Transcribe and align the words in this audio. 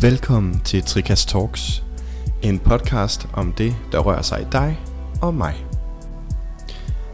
Velkommen 0.00 0.60
til 0.60 0.82
Trikas 0.82 1.26
Talks, 1.26 1.82
en 2.42 2.58
podcast 2.58 3.28
om 3.32 3.52
det, 3.52 3.76
der 3.92 3.98
rører 3.98 4.22
sig 4.22 4.42
i 4.42 4.44
dig 4.52 4.80
og 5.22 5.34
mig. 5.34 5.66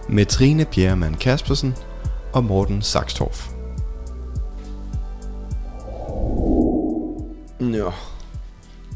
Med 0.09 0.27
Trine 0.27 0.64
Bjerremann 0.64 1.14
Kaspersen 1.14 1.75
og 2.32 2.45
Morten 2.45 2.82
Saxtorff. 2.82 3.50
Nå, 7.61 7.93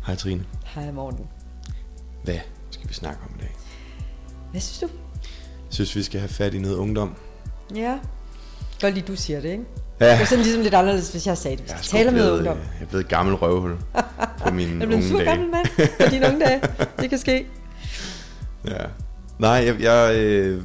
hej 0.06 0.16
Trine. 0.16 0.44
Hej 0.64 0.92
Morten. 0.92 1.26
Hvad 2.24 2.38
skal 2.70 2.88
vi 2.88 2.94
snakke 2.94 3.20
om 3.22 3.30
i 3.38 3.40
dag? 3.40 3.56
Hvad 4.50 4.60
synes 4.60 4.78
du? 4.78 4.86
Jeg 5.66 5.74
synes, 5.74 5.96
vi 5.96 6.02
skal 6.02 6.20
have 6.20 6.28
fat 6.28 6.54
i 6.54 6.58
noget 6.58 6.76
ungdom. 6.76 7.14
Ja. 7.74 7.98
Godt 8.80 8.94
lige, 8.94 9.06
du 9.06 9.16
siger 9.16 9.40
det, 9.40 9.48
ikke? 9.48 9.64
Ja. 10.00 10.12
Det 10.12 10.20
er 10.20 10.24
sådan 10.24 10.44
ligesom 10.44 10.62
lidt 10.62 10.74
anderledes, 10.74 11.12
hvis 11.12 11.26
jeg 11.26 11.38
sagde 11.38 11.56
det. 11.56 11.64
Jeg 11.68 11.72
er, 11.74 11.76
skal 11.76 11.84
sgu 11.88 11.96
tale 11.96 12.08
om 12.08 12.14
noget 12.14 12.26
blevet, 12.28 12.38
ungdom. 12.38 12.56
øh, 12.58 12.74
jeg 12.78 12.84
er 12.84 12.88
blevet 12.88 13.04
et 13.04 13.10
gammel 13.10 13.34
røvhul 13.34 13.76
på 14.44 14.50
mine 14.50 14.70
Jeg 14.74 14.82
er 14.82 14.86
blevet 14.86 14.90
en 14.90 14.94
unge 14.94 15.08
sur 15.08 15.18
dage. 15.18 15.30
gammel 15.30 15.50
mand 15.50 15.66
på 16.00 16.10
dine 16.10 16.26
unge 16.28 16.40
dage. 16.46 16.60
Det 17.00 17.10
kan 17.10 17.18
ske. 17.18 17.46
Ja. 18.70 18.78
Nej, 19.38 19.50
jeg, 19.50 19.80
jeg 19.80 20.16
øh, 20.16 20.62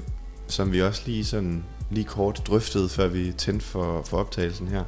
som 0.48 0.72
vi 0.72 0.81
også 0.81 1.02
lige 1.05 1.25
sådan 1.25 1.63
lige 1.91 2.03
kort 2.03 2.41
drøftede, 2.48 2.89
før 2.89 3.08
vi 3.08 3.31
tændte 3.38 3.66
for, 3.66 4.02
for 4.05 4.17
optagelsen 4.17 4.67
her, 4.67 4.84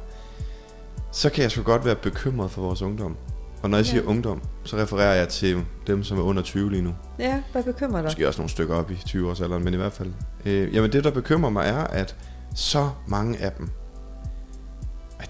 så 1.12 1.30
kan 1.30 1.42
jeg 1.42 1.50
sgu 1.50 1.62
godt 1.62 1.84
være 1.84 1.94
bekymret 1.94 2.50
for 2.50 2.62
vores 2.62 2.82
ungdom. 2.82 3.16
Og 3.62 3.70
når 3.70 3.78
jeg 3.78 3.86
Ja. 3.86 3.90
siger 3.90 4.02
ungdom, 4.06 4.42
så 4.64 4.76
refererer 4.76 5.14
jeg 5.14 5.28
til 5.28 5.62
dem, 5.86 6.04
som 6.04 6.18
er 6.18 6.22
under 6.22 6.42
20 6.42 6.70
lige 6.70 6.82
nu. 6.82 6.94
Ja, 7.18 7.42
hvad 7.52 7.62
bekymrer 7.62 7.96
dig? 7.96 8.04
Måske 8.04 8.28
også 8.28 8.40
nogle 8.40 8.50
stykker 8.50 8.74
op 8.76 8.90
i 8.90 8.94
20-årsalderen, 8.94 9.64
men 9.64 9.74
i 9.74 9.76
hvert 9.76 9.92
fald. 9.92 10.12
Øh, 10.44 10.74
jamen 10.74 10.92
det, 10.92 11.04
der 11.04 11.10
bekymrer 11.10 11.50
mig, 11.50 11.66
er, 11.66 11.84
at 11.84 12.16
så 12.54 12.90
mange 13.08 13.38
af 13.38 13.52
dem, 13.52 13.68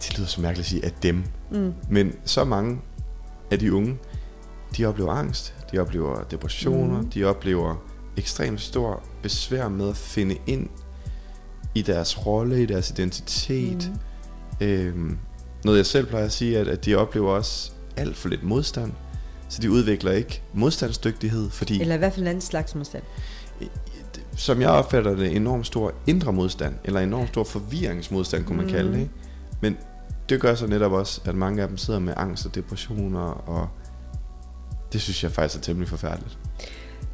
det 0.08 0.18
lyder 0.18 0.28
så 0.28 0.40
mærkeligt 0.40 0.66
at 0.66 0.70
sige, 0.70 0.84
at 0.84 0.94
dem, 1.02 1.24
Mm. 1.50 1.72
men 1.88 2.12
så 2.24 2.44
mange 2.44 2.80
af 3.50 3.58
de 3.58 3.74
unge, 3.74 3.98
de 4.76 4.84
oplever 4.84 5.12
angst, 5.12 5.54
de 5.72 5.78
oplever 5.78 6.22
depressioner, 6.22 7.00
Mhm. 7.00 7.10
de 7.10 7.24
oplever 7.24 7.76
ekstremt 8.16 8.60
stor 8.60 9.02
besvær 9.22 9.68
med 9.68 9.88
at 9.88 9.96
finde 9.96 10.36
ind 10.46 10.68
i 11.74 11.82
deres 11.82 12.26
rolle, 12.26 12.62
i 12.62 12.66
deres 12.66 12.90
identitet. 12.90 13.92
Mm. 14.60 14.66
Øhm, 14.66 15.18
noget 15.64 15.78
jeg 15.78 15.86
selv 15.86 16.06
plejer 16.06 16.24
at 16.24 16.32
sige, 16.32 16.58
at, 16.58 16.68
at 16.68 16.84
de 16.84 16.94
oplever 16.94 17.30
også 17.30 17.72
alt 17.96 18.16
for 18.16 18.28
lidt 18.28 18.42
modstand, 18.42 18.92
så 19.48 19.62
de 19.62 19.70
udvikler 19.70 20.12
ikke 20.12 20.42
modstandsdygtighed, 20.54 21.50
fordi 21.50 21.80
Eller 21.80 21.94
i 21.94 21.98
hvert 21.98 22.12
fald 22.12 22.22
en 22.22 22.28
anden 22.28 22.40
slags 22.40 22.74
modstand. 22.74 23.02
som 24.36 24.60
jeg 24.60 24.68
opfatter 24.70 25.16
det, 25.16 25.36
enormt 25.36 25.66
stor 25.66 25.92
indre 26.06 26.32
modstand, 26.32 26.74
eller 26.84 27.00
enormt 27.00 27.28
stor 27.28 27.44
forvirringsmodstand, 27.44 28.44
kunne 28.44 28.56
man 28.56 28.66
Mm. 28.66 28.72
kalde 28.72 28.92
det. 28.92 28.98
Ikke? 28.98 29.10
Men 29.60 29.76
det 30.28 30.40
gør 30.40 30.54
så 30.54 30.66
netop 30.66 30.92
også, 30.92 31.20
at 31.24 31.34
mange 31.34 31.62
af 31.62 31.68
dem 31.68 31.76
sidder 31.76 32.00
med 32.00 32.14
angst 32.16 32.46
og 32.46 32.54
depressioner, 32.54 33.20
og 33.20 33.68
det 34.92 35.00
synes 35.00 35.22
jeg 35.22 35.32
faktisk 35.32 35.58
er 35.60 35.62
temmelig 35.64 35.88
forfærdeligt. 35.88 36.38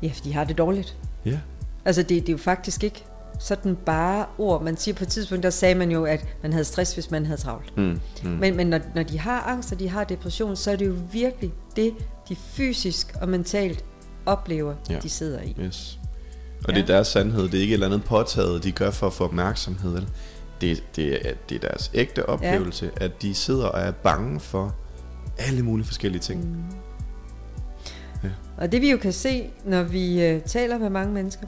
Ja, 0.03 0.11
de 0.25 0.33
har 0.33 0.45
det 0.45 0.59
dårligt. 0.59 0.97
Ja. 1.25 1.39
Altså, 1.85 2.03
det, 2.03 2.09
det 2.11 2.29
er 2.29 2.33
jo 2.33 2.39
faktisk 2.39 2.85
ikke 2.85 3.05
sådan 3.39 3.77
bare 3.87 4.27
ord. 4.39 4.63
Man 4.63 4.77
siger 4.77 4.95
på 4.95 5.05
et 5.05 5.09
tidspunkt, 5.09 5.43
der 5.43 5.51
sagde 5.51 5.75
man 5.75 5.91
jo, 5.91 6.05
at 6.05 6.27
man 6.43 6.53
havde 6.53 6.65
stress, 6.65 6.95
hvis 6.95 7.11
man 7.11 7.27
havde 7.27 7.41
travlt. 7.41 7.77
Mm, 7.77 8.01
mm. 8.23 8.31
Men, 8.31 8.57
men 8.57 8.67
når, 8.67 8.81
når 8.95 9.03
de 9.03 9.19
har 9.19 9.41
angst, 9.43 9.73
og 9.73 9.79
de 9.79 9.89
har 9.89 10.05
depression, 10.05 10.57
så 10.57 10.71
er 10.71 10.77
det 10.77 10.87
jo 10.87 10.95
virkelig 11.13 11.53
det, 11.77 11.95
de 12.29 12.37
fysisk 12.37 13.15
og 13.21 13.29
mentalt 13.29 13.85
oplever, 14.27 14.75
Ja. 14.91 14.99
de 15.03 15.09
sidder 15.09 15.41
i. 15.43 15.57
Yes. 15.61 15.99
Og 16.65 16.73
Ja. 16.73 16.75
det 16.75 16.83
er 16.83 16.87
deres 16.87 17.07
sandhed, 17.09 17.43
det 17.49 17.55
er 17.55 17.61
ikke 17.63 17.73
et 17.73 17.75
eller 17.75 17.87
andet 17.87 18.05
påtaget, 18.05 18.65
de 18.65 18.73
gør 18.73 18.91
for 18.91 19.07
at 19.07 19.13
få 19.13 19.25
opmærksomhed. 19.25 19.93
vel? 19.93 20.09
Det, 20.61 20.85
det, 20.97 21.29
er, 21.29 21.35
det 21.49 21.65
er 21.65 21.69
deres 21.69 21.91
ægte 21.95 22.29
oplevelse, 22.29 22.91
ja. 23.01 23.05
at 23.05 23.23
de 23.23 23.35
sidder 23.35 23.67
og 23.67 23.81
er 23.81 23.91
bange 23.91 24.41
for 24.41 24.75
alle 25.39 25.63
mulige 25.63 25.87
forskellige 25.87 26.23
ting. 26.23 26.45
Mm. 26.45 26.65
Og 28.57 28.73
det 28.73 28.81
vi 28.81 28.91
jo 28.91 28.97
kan 28.97 29.13
se, 29.13 29.51
når 29.65 29.83
vi 29.83 30.23
øh, 30.27 30.43
taler 30.43 30.79
med 30.79 30.91
mange 30.91 31.13
mennesker, 31.13 31.47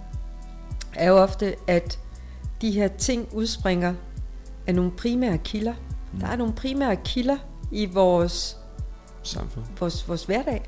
er 0.95 1.09
jo 1.09 1.17
ofte, 1.17 1.55
at 1.67 1.99
de 2.61 2.71
her 2.71 2.89
ting 2.89 3.29
udspringer 3.33 3.95
af 4.67 4.75
nogle 4.75 4.91
primære 4.91 5.39
kilder. 5.39 5.75
Mm. 6.13 6.21
Der 6.21 6.27
er 6.27 6.37
nogle 6.37 6.53
primære 6.53 6.97
kilder 6.97 7.37
i 7.73 7.87
vores, 7.87 8.57
Samfund. 9.23 9.65
vores, 9.81 10.09
vores 10.09 10.25
hverdag, 10.25 10.63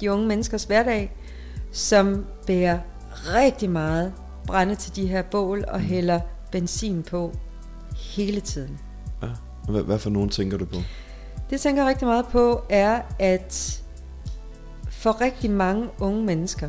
de 0.00 0.12
unge 0.12 0.26
menneskers 0.26 0.64
hverdag, 0.64 1.12
som 1.72 2.26
bærer 2.46 2.78
rigtig 3.34 3.70
meget 3.70 4.12
brænde 4.46 4.74
til 4.74 4.96
de 4.96 5.06
her 5.06 5.22
bål 5.22 5.64
og 5.68 5.80
hælder 5.80 6.20
benzin 6.52 7.02
på 7.02 7.32
hele 7.96 8.40
tiden. 8.40 8.78
Ja. 9.22 9.28
Hvad, 9.68 9.82
hvad 9.82 9.98
for 9.98 10.10
nogen 10.10 10.28
tænker 10.28 10.58
du 10.58 10.64
på? 10.64 10.76
Det 10.76 11.52
jeg 11.52 11.60
tænker 11.60 11.88
rigtig 11.88 12.06
meget 12.06 12.26
på, 12.26 12.62
er, 12.68 13.02
at 13.18 13.82
for 14.90 15.20
rigtig 15.20 15.50
mange 15.50 15.88
unge 15.98 16.24
mennesker, 16.24 16.68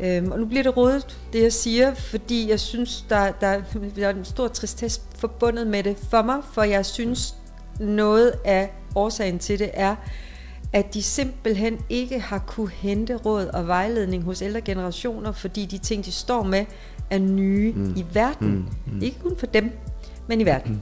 øhm, 0.00 0.32
og 0.32 0.38
nu 0.38 0.46
bliver 0.46 0.62
det 0.62 0.76
rodet, 0.76 1.18
det 1.32 1.42
jeg 1.42 1.52
siger, 1.52 1.94
fordi 1.94 2.50
jeg 2.50 2.60
synes, 2.60 3.06
der, 3.08 3.32
der, 3.32 3.62
der 3.96 4.06
er 4.06 4.10
en 4.10 4.24
stor 4.24 4.48
tristesse 4.48 5.00
forbundet 5.16 5.66
med 5.66 5.82
det 5.82 5.96
for 6.10 6.22
mig, 6.22 6.36
for 6.52 6.62
jeg 6.62 6.86
synes, 6.86 7.34
noget 7.80 8.34
af 8.44 8.72
årsagen 8.94 9.38
til 9.38 9.58
det 9.58 9.70
er, 9.74 9.96
at 10.72 10.94
de 10.94 11.02
simpelthen 11.02 11.78
ikke 11.88 12.20
har 12.20 12.38
kunne 12.38 12.70
hente 12.70 13.16
råd 13.16 13.46
og 13.46 13.66
vejledning 13.66 14.24
hos 14.24 14.42
ældre 14.42 14.60
generationer, 14.60 15.32
fordi 15.32 15.66
de 15.66 15.78
ting, 15.78 16.04
de 16.04 16.12
står 16.12 16.42
med, 16.42 16.64
er 17.12 17.18
nye 17.18 17.72
mm. 17.72 17.92
i 17.96 18.04
verden. 18.12 18.48
Mm, 18.48 18.64
Mm. 18.92 19.02
Ikke 19.02 19.18
kun 19.22 19.36
for 19.36 19.46
dem, 19.46 19.72
men 20.26 20.40
i 20.40 20.44
verden. 20.44 20.72
Mm. 20.72 20.80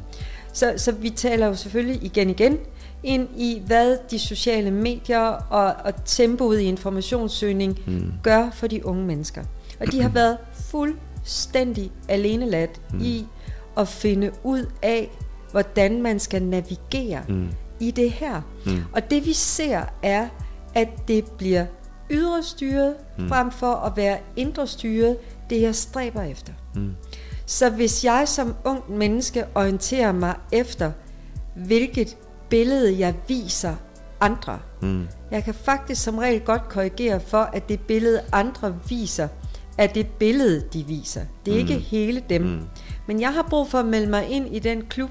Så, 0.53 0.75
så 0.77 0.93
vi 0.93 1.11
taler 1.11 1.47
jo 1.47 1.55
selvfølgelig 1.55 2.05
igen 2.05 2.31
igen 2.31 2.59
ind 3.03 3.29
i, 3.37 3.63
hvad 3.67 3.97
de 4.11 4.19
sociale 4.19 4.71
medier 4.71 5.21
og, 5.51 5.75
og 5.85 6.05
tempoet 6.05 6.61
i 6.61 6.65
informationssøgning 6.65 7.79
mm. 7.87 8.13
gør 8.23 8.51
for 8.51 8.67
de 8.67 8.87
unge 8.87 9.07
mennesker. 9.07 9.45
Og 9.81 9.93
de 9.93 10.03
har 10.03 10.09
været 10.21 10.37
fuldstændig 10.53 11.93
aleneladt 12.09 12.81
mm. 12.93 13.01
i 13.01 13.27
at 13.77 13.89
finde 13.89 14.31
ud 14.45 14.67
af, 14.83 15.11
hvordan 15.51 16.03
man 16.03 16.19
skal 16.19 16.43
navigere 16.43 17.23
mm. 17.29 17.49
i 17.81 17.91
det 17.91 18.11
her. 18.11 18.41
Mm. 18.67 18.79
Og 18.93 19.11
det 19.11 19.27
vi 19.27 19.33
ser 19.33 19.83
er, 20.03 20.29
at 20.75 20.89
det 21.09 21.25
bliver 21.39 21.67
ydre 22.11 22.43
styret, 22.43 22.95
mm. 23.19 23.29
frem 23.29 23.51
for 23.51 23.75
at 23.75 23.97
være 23.97 24.19
indre 24.37 24.67
styret, 24.67 25.17
det 25.51 25.63
jeg 25.63 25.75
stræber 25.75 26.23
efter. 26.23 26.53
Mm. 26.75 26.95
Så 27.47 27.71
hvis 27.71 28.05
jeg 28.05 28.29
som 28.29 28.55
ung 28.65 28.99
menneske 28.99 29.45
orienterer 29.55 30.13
mig 30.13 30.35
efter, 30.53 30.93
hvilket 31.57 32.17
billede 32.49 32.99
jeg 32.99 33.15
viser 33.29 33.75
andre, 34.21 34.59
mm. 34.83 35.09
jeg 35.31 35.45
kan 35.45 35.55
faktisk 35.55 36.03
som 36.03 36.19
regel 36.19 36.41
godt 36.41 36.69
korrigere 36.69 37.21
for, 37.21 37.43
at 37.43 37.69
det 37.69 37.81
billede 37.81 38.21
andre 38.33 38.79
viser, 38.89 39.29
er 39.79 39.87
det 39.87 40.07
billede, 40.07 40.65
de 40.73 40.87
viser. 40.87 41.23
Det 41.47 41.51
er 41.51 41.65
mm. 41.65 41.69
ikke 41.69 41.79
hele 41.79 42.23
dem. 42.31 42.43
Mm. 42.43 42.61
Men 43.07 43.21
jeg 43.21 43.35
har 43.35 43.47
brug 43.51 43.71
for 43.71 43.79
at 43.79 43.87
melde 43.87 44.11
mig 44.11 44.29
ind 44.29 44.55
i 44.55 44.59
den 44.59 44.83
klub 44.83 45.11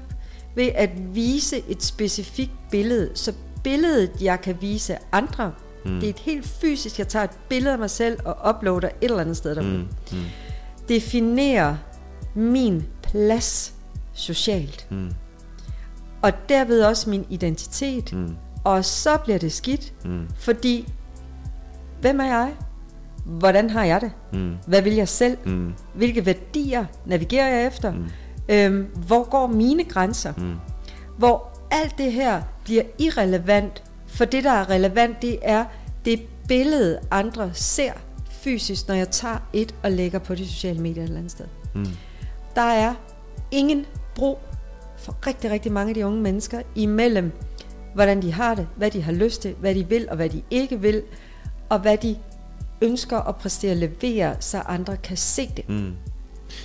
ved 0.56 0.70
at 0.74 0.90
vise 1.14 1.62
et 1.68 1.82
specifikt 1.82 2.52
billede. 2.70 3.10
Så 3.14 3.32
billedet, 3.64 4.10
jeg 4.22 4.40
kan 4.40 4.56
vise 4.60 4.96
andre, 5.12 5.52
mm. 5.84 6.00
det 6.00 6.06
er 6.06 6.10
et 6.10 6.18
helt 6.18 6.46
fysisk, 6.46 6.98
jeg 6.98 7.08
tager 7.08 7.24
et 7.24 7.38
billede 7.48 7.72
af 7.72 7.78
mig 7.78 7.90
selv 7.90 8.18
og 8.24 8.54
uploader 8.54 8.88
et 8.88 8.94
eller 9.00 9.20
andet 9.20 9.36
sted 9.36 9.54
derude. 9.54 9.78
Mm. 9.78 9.88
Mm. 10.12 10.24
Definerer 10.88 11.76
min 12.34 12.84
plads 13.02 13.74
socialt. 14.12 14.86
Mm. 14.90 15.10
Og 16.22 16.32
derved 16.48 16.82
også 16.82 17.10
min 17.10 17.26
identitet. 17.30 18.12
Mm. 18.12 18.36
Og 18.64 18.84
så 18.84 19.16
bliver 19.16 19.38
det 19.38 19.52
skidt, 19.52 19.92
mm. 20.04 20.28
fordi 20.36 20.92
hvem 22.00 22.20
er 22.20 22.24
jeg? 22.24 22.52
Hvordan 23.24 23.70
har 23.70 23.84
jeg 23.84 24.00
det? 24.00 24.12
Mm. 24.32 24.56
Hvad 24.66 24.82
vil 24.82 24.94
jeg 24.94 25.08
selv? 25.08 25.36
Mm. 25.44 25.72
Hvilke 25.94 26.26
værdier 26.26 26.84
navigerer 27.06 27.56
jeg 27.56 27.66
efter? 27.66 27.92
Mm. 27.92 28.08
Øhm, 28.48 28.86
hvor 29.06 29.30
går 29.30 29.46
mine 29.46 29.84
grænser? 29.84 30.32
Mm. 30.36 30.54
Hvor 31.18 31.50
alt 31.70 31.98
det 31.98 32.12
her 32.12 32.42
bliver 32.64 32.82
irrelevant, 32.98 33.82
for 34.06 34.24
det 34.24 34.44
der 34.44 34.50
er 34.50 34.70
relevant, 34.70 35.22
det 35.22 35.38
er 35.42 35.64
det 36.04 36.22
billede, 36.48 36.98
andre 37.10 37.50
ser 37.54 37.92
fysisk, 38.30 38.88
når 38.88 38.94
jeg 38.94 39.10
tager 39.10 39.38
et 39.52 39.74
og 39.82 39.92
lægger 39.92 40.18
på 40.18 40.34
de 40.34 40.48
sociale 40.48 40.80
medier 40.80 41.02
et 41.02 41.06
eller 41.06 41.18
andet 41.18 41.32
sted. 41.32 41.46
Mm. 41.74 41.86
Der 42.54 42.62
er 42.62 42.94
ingen 43.50 43.86
bro 44.14 44.38
for 44.98 45.16
rigtig, 45.26 45.50
rigtig 45.50 45.72
mange 45.72 45.90
af 45.90 45.94
de 45.94 46.06
unge 46.06 46.20
mennesker 46.20 46.62
imellem, 46.74 47.32
hvordan 47.94 48.22
de 48.22 48.32
har 48.32 48.54
det, 48.54 48.68
hvad 48.76 48.90
de 48.90 49.02
har 49.02 49.12
lyst 49.12 49.42
til, 49.42 49.54
hvad 49.60 49.74
de 49.74 49.88
vil 49.88 50.08
og 50.10 50.16
hvad 50.16 50.28
de 50.28 50.42
ikke 50.50 50.80
vil, 50.80 51.02
og 51.68 51.78
hvad 51.78 51.96
de 51.96 52.16
ønsker 52.82 53.18
at 53.18 53.36
præstere 53.36 53.72
og 53.72 53.76
levere, 53.76 54.36
så 54.40 54.58
andre 54.58 54.96
kan 54.96 55.16
se 55.16 55.50
det. 55.56 55.68
Mm. 55.68 55.92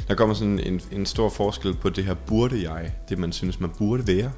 Der 0.08 0.16
kommer 0.16 0.36
sådan 0.36 0.60
en, 0.60 0.82
en 0.92 1.06
stor 1.06 1.30
forskel 1.30 1.74
på 1.74 1.90
det 1.90 2.04
her 2.04 2.14
burde 2.14 2.72
jeg, 2.72 2.92
det 3.10 3.18
man 3.20 3.32
synes 3.32 3.60
man 3.60 3.70
burde 3.78 4.08
være, 4.08 4.32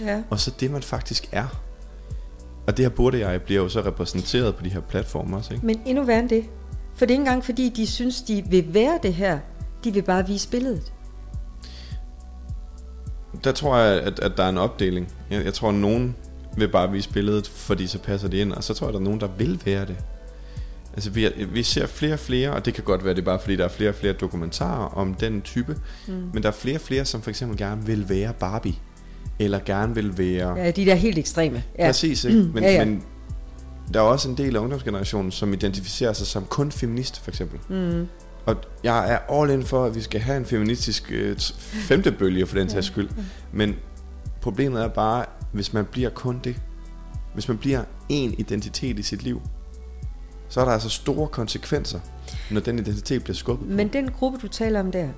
Ja. 0.00 0.22
og 0.30 0.40
så 0.40 0.50
det 0.60 0.70
man 0.70 0.82
faktisk 0.82 1.28
er. 1.32 1.63
Og 2.66 2.76
det 2.76 2.84
her 2.84 2.90
burde 2.90 3.18
jeg 3.28 3.42
bliver 3.42 3.62
jo 3.62 3.68
så 3.68 3.80
repræsenteret 3.80 4.56
på 4.56 4.64
de 4.64 4.68
her 4.70 4.80
platforme 4.80 5.36
også, 5.36 5.54
ikke? 5.54 5.66
Men 5.66 5.80
endnu 5.86 6.04
værre 6.04 6.18
end 6.20 6.28
det. 6.28 6.44
For 6.94 7.06
det 7.06 7.10
er 7.10 7.14
ikke 7.14 7.20
engang 7.20 7.44
fordi, 7.44 7.68
de 7.68 7.86
synes, 7.86 8.22
de 8.22 8.44
vil 8.50 8.74
være 8.74 8.98
det 9.02 9.14
her. 9.14 9.38
De 9.84 9.92
vil 9.94 10.02
bare 10.02 10.26
vise 10.26 10.48
billedet. 10.48 10.92
Der 13.44 13.52
tror 13.52 13.76
jeg, 13.76 14.02
at, 14.02 14.20
at 14.20 14.32
der 14.36 14.42
er 14.44 14.48
en 14.48 14.58
opdeling. 14.58 15.08
Jeg, 15.30 15.44
jeg 15.44 15.54
tror, 15.54 15.68
at 15.68 15.74
nogen 15.74 16.16
vil 16.56 16.68
bare 16.68 16.90
vise 16.90 17.10
billedet, 17.10 17.48
fordi 17.48 17.86
så 17.86 17.98
passer 17.98 18.28
det 18.28 18.38
ind, 18.38 18.52
og 18.52 18.64
så 18.64 18.74
tror 18.74 18.86
jeg, 18.86 18.92
der 18.94 18.98
er 19.00 19.04
nogen, 19.04 19.20
der 19.20 19.28
vil 19.38 19.60
være 19.64 19.86
det. 19.86 19.96
Altså 20.94 21.10
vi, 21.10 21.24
er- 21.24 21.46
vi 21.46 21.62
ser 21.62 21.86
flere 21.86 22.12
og 22.12 22.18
flere, 22.18 22.50
og 22.52 22.64
det 22.64 22.74
kan 22.74 22.84
godt 22.84 23.04
være, 23.04 23.14
det 23.14 23.20
er 23.20 23.24
bare 23.24 23.38
fordi, 23.40 23.56
der 23.56 23.64
er 23.64 23.68
flere 23.68 23.88
og 23.90 23.94
flere 23.94 24.12
dokumentarer 24.12 24.86
om 24.86 25.14
den 25.14 25.42
type, 25.42 25.76
mm. 26.08 26.12
men 26.34 26.42
der 26.42 26.48
er 26.48 26.52
flere 26.52 26.76
og 26.76 26.80
flere, 26.80 27.04
som 27.04 27.22
for 27.22 27.30
eksempel 27.30 27.58
gerne 27.58 27.86
vil 27.86 28.08
være 28.08 28.32
Barbie, 28.32 28.74
eller 29.38 29.58
gerne 29.66 29.94
vil 29.94 30.18
være... 30.18 30.56
Ja, 30.58 30.70
de 30.70 30.84
der 30.84 30.94
helt 30.94 31.18
ekstreme. 31.18 31.62
Ja. 31.78 31.86
Præcis, 31.86 32.24
ikke? 32.24 32.38
Men, 32.54 32.62
Ja, 32.62 32.72
ja. 32.72 32.84
men 32.84 33.02
der 33.94 34.00
er 34.00 34.04
også 34.04 34.28
en 34.28 34.36
del 34.36 34.56
af 34.56 34.60
ungdomsgenerationen, 34.60 35.32
som 35.32 35.52
identificerer 35.52 36.12
sig 36.12 36.26
som 36.26 36.44
kun 36.44 36.72
feminist, 36.72 37.20
for 37.20 37.30
eksempel. 37.30 37.58
Mm. 37.68 38.06
Og 38.46 38.56
jeg 38.84 39.12
er 39.12 39.18
all 39.40 39.50
in 39.50 39.62
for, 39.62 39.84
at 39.84 39.94
vi 39.94 40.00
skal 40.00 40.20
have 40.20 40.36
en 40.36 40.44
feministisk 40.44 41.12
øh, 41.12 41.36
femte 41.88 42.12
bølge 42.12 42.46
for 42.46 42.58
den 42.58 42.68
sags 42.68 42.86
skyld. 42.86 43.08
Men 43.52 43.76
problemet 44.40 44.82
er 44.82 44.88
bare, 44.88 45.24
hvis 45.52 45.72
man 45.72 45.84
bliver 45.84 46.10
kun 46.10 46.40
det, 46.44 46.56
hvis 47.34 47.48
man 47.48 47.58
bliver 47.58 47.84
en 48.08 48.34
identitet 48.38 48.98
i 48.98 49.02
sit 49.02 49.22
liv, 49.22 49.42
så 50.48 50.60
er 50.60 50.64
der 50.64 50.72
altså 50.72 50.88
store 50.88 51.28
konsekvenser, 51.28 52.00
når 52.50 52.60
den 52.60 52.78
identitet 52.78 53.24
bliver 53.24 53.34
skubbet. 53.36 53.68
Men 53.68 53.88
den 53.88 54.10
gruppe, 54.10 54.38
du 54.42 54.48
taler 54.48 54.80
om 54.80 54.92
der, 54.92 55.08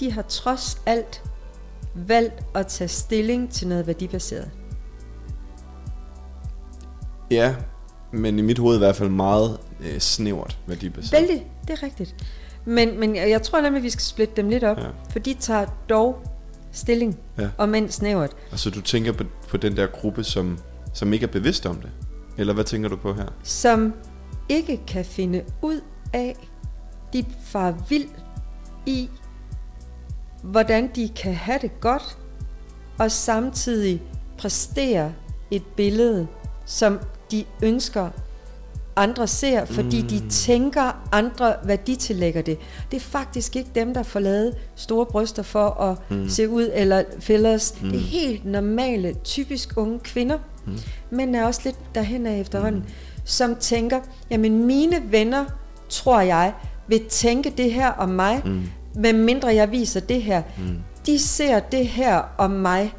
de 0.00 0.12
har 0.12 0.22
trods 0.22 0.80
alt 0.86 1.22
valgt 1.94 2.42
at 2.54 2.66
tage 2.66 2.88
stilling 2.88 3.50
til 3.50 3.68
noget 3.68 3.86
værdibaseret. 3.86 4.50
Ja, 7.30 7.54
men 8.12 8.38
i 8.38 8.42
mit 8.42 8.58
hoved 8.58 8.74
i 8.76 8.78
hvert 8.78 8.96
fald 8.96 9.08
meget 9.08 9.58
øh, 9.80 9.98
snævert 9.98 10.58
værdibaseret. 10.66 11.22
Vældig, 11.22 11.46
det 11.68 11.70
er 11.70 11.82
rigtigt. 11.82 12.14
Men, 12.64 13.00
men 13.00 13.16
jeg 13.16 13.42
tror 13.42 13.60
nemlig, 13.60 13.82
vi 13.82 13.90
skal 13.90 14.02
splitte 14.02 14.34
dem 14.36 14.48
lidt 14.48 14.64
op, 14.64 14.78
Ja. 14.78 14.86
for 15.10 15.18
de 15.18 15.34
tager 15.34 15.66
dog 15.88 16.22
stilling, 16.72 17.18
Ja. 17.38 17.48
og 17.58 17.68
men 17.68 17.90
snævert. 17.90 18.36
Altså 18.50 18.70
du 18.70 18.80
tænker 18.80 19.12
på, 19.12 19.24
på 19.48 19.56
den 19.56 19.76
der 19.76 19.86
gruppe, 19.86 20.24
som, 20.24 20.58
som 20.92 21.12
ikke 21.12 21.24
er 21.26 21.30
bevidst 21.30 21.66
om 21.66 21.76
det? 21.76 21.90
Eller 22.38 22.52
hvad 22.54 22.64
tænker 22.64 22.88
du 22.88 22.96
på 22.96 23.14
her? 23.14 23.26
som 23.42 23.92
ikke 24.48 24.80
kan 24.86 25.04
finde 25.04 25.42
ud 25.62 25.80
af, 26.12 26.36
de 27.12 27.24
far 27.44 27.74
vild 27.88 28.08
i, 28.86 29.10
hvordan 30.44 30.90
de 30.96 31.08
kan 31.08 31.34
have 31.34 31.58
det 31.62 31.80
godt, 31.80 32.18
og 32.98 33.10
samtidig 33.10 34.02
præstere 34.38 35.12
et 35.50 35.62
billede, 35.76 36.26
som 36.66 36.98
de 37.30 37.44
ønsker 37.62 38.10
andre 38.96 39.26
ser, 39.26 39.64
fordi 39.64 40.02
mm. 40.02 40.08
de 40.08 40.28
tænker 40.28 41.08
andre, 41.12 41.54
hvad 41.64 41.78
de 41.78 41.96
tillægger 41.96 42.42
det. 42.42 42.58
Det 42.90 42.96
er 42.96 43.00
faktisk 43.00 43.56
ikke 43.56 43.70
dem, 43.74 43.94
der 43.94 44.02
får 44.02 44.20
lavet 44.20 44.54
store 44.74 45.06
bryster 45.06 45.42
for 45.42 45.68
at 45.80 46.10
mm. 46.10 46.28
se 46.28 46.48
ud, 46.48 46.70
eller 46.74 47.02
fillers. 47.18 47.82
Mm. 47.82 47.90
Det 47.90 47.98
er 47.98 48.04
helt 48.04 48.44
normale, 48.44 49.14
typisk 49.24 49.72
unge 49.76 49.98
kvinder, 49.98 50.38
mm. 50.66 50.78
men 51.10 51.34
er 51.34 51.46
også 51.46 51.60
lidt 51.64 51.78
derhen 51.94 52.26
af 52.26 52.40
efterhånden, 52.40 52.80
mm. 52.80 52.88
som 53.24 53.54
tænker, 53.54 54.00
jamen 54.30 54.66
mine 54.66 55.02
venner, 55.10 55.44
tror 55.88 56.20
jeg, 56.20 56.52
vil 56.88 57.04
tænke 57.08 57.52
det 57.56 57.72
her 57.72 57.90
om 57.90 58.08
mig, 58.08 58.42
mm. 58.44 58.62
Medmindre 58.96 59.48
jeg 59.54 59.70
viser 59.70 60.00
det 60.00 60.22
her. 60.22 60.42
Mm. 60.58 60.76
De 61.06 61.18
ser 61.18 61.60
det 61.60 61.88
her 61.88 62.22
om 62.38 62.50
mig, 62.50 62.94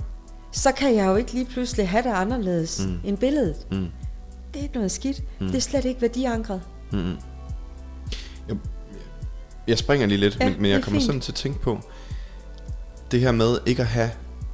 så 0.52 0.72
kan 0.72 0.96
jeg 0.96 1.08
jo 1.08 1.16
ikke 1.16 1.34
lige 1.34 1.46
pludselig 1.46 1.90
have 1.90 2.04
det 2.04 2.10
anderledes 2.10 2.86
mm. 2.88 3.00
end 3.04 3.18
billedet. 3.18 3.56
Mm. 3.72 3.88
Det 4.54 4.60
er 4.60 4.64
ikke 4.64 4.76
noget 4.76 4.92
skidt. 4.92 5.22
Mm. 5.40 5.48
Det 5.48 5.56
er 5.56 5.60
slet 5.62 5.86
ikke 5.86 6.02
værdiankret. 6.02 6.62
Jeg 9.68 9.78
springer 9.78 10.08
lige 10.08 10.18
lidt, 10.18 10.38
Ja, 10.40 10.46
ja, 10.46 10.52
men, 10.52 10.62
men 10.62 10.72
jeg 10.72 10.78
er 10.78 10.82
kommer 10.82 11.00
fint. 11.00 11.06
sådan 11.06 11.22
til 11.22 11.32
at 11.32 11.36
tænke 11.36 11.60
på, 11.60 11.80
det 13.12 13.20
her 13.20 13.32
med 13.32 13.58
ikke 13.66 13.82
at 13.82 13.88
have 13.88 14.10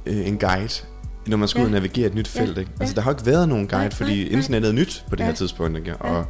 øh, 0.06 0.26
en 0.28 0.38
guide, 0.38 0.68
når 1.26 1.36
man 1.36 1.48
skal 1.48 1.58
Ja. 1.58 1.62
ud 1.62 1.68
og 1.68 1.72
navigere 1.72 2.06
et 2.06 2.14
nyt 2.14 2.34
Ja, 2.36 2.40
felt. 2.40 2.58
Ikke? 2.58 2.70
ja. 2.78 2.82
Altså 2.82 2.94
der 2.94 3.00
har 3.00 3.10
ikke 3.10 3.26
været 3.26 3.48
nogen 3.48 3.68
guide, 3.68 3.82
Nej, 3.84 3.90
fordi 3.90 4.14
nej, 4.20 4.24
nej. 4.28 4.36
internettet 4.36 4.68
er 4.68 4.72
nyt 4.72 5.04
på 5.08 5.16
det 5.16 5.20
Ja. 5.22 5.26
her 5.28 5.34
tidspunkt, 5.34 5.78
ikke? 5.78 5.96
og 5.96 6.16
Ja. 6.16 6.22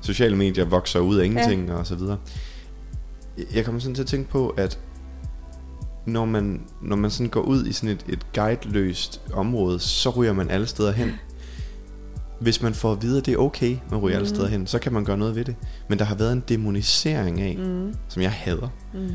sociale 0.00 0.36
medier 0.36 0.64
vokser 0.64 1.00
ud 1.00 1.16
af 1.16 1.24
ingenting 1.24 1.72
og 1.72 1.86
så 1.86 1.94
videre. 1.94 2.16
Jeg 3.54 3.64
kommer 3.64 3.80
sådan 3.80 3.94
til 3.94 4.02
at 4.02 4.08
tænke 4.08 4.30
på, 4.30 4.48
at 4.48 4.78
når 6.06 6.24
man, 6.24 6.60
når 6.82 6.96
man 6.96 7.10
sådan 7.10 7.30
går 7.30 7.40
ud 7.40 7.66
i 7.66 7.72
sådan 7.72 7.90
et, 7.90 8.04
et 8.08 8.26
guideløst 8.34 9.20
område, 9.32 9.80
så 9.80 10.10
ryger 10.10 10.32
man 10.32 10.50
alle 10.50 10.66
steder 10.66 10.92
hen. 10.92 11.12
Hvis 12.40 12.62
man 12.62 12.74
får 12.74 12.92
at 12.92 13.02
vide, 13.02 13.18
at 13.18 13.26
det 13.26 13.34
er 13.34 13.38
okay, 13.38 13.76
man 13.90 14.00
ryger 14.00 14.16
mm. 14.16 14.20
alle 14.20 14.28
steder 14.28 14.48
hen, 14.48 14.66
så 14.66 14.78
kan 14.78 14.92
man 14.92 15.04
gøre 15.04 15.18
noget 15.18 15.36
ved 15.36 15.44
det. 15.44 15.56
Men 15.88 15.98
der 15.98 16.04
har 16.04 16.14
været 16.14 16.32
en 16.32 16.42
demonisering 16.48 17.40
af, 17.40 17.56
mm. 17.58 17.94
som 18.08 18.22
jeg 18.22 18.32
hader. 18.32 18.68
Mm. 18.94 19.08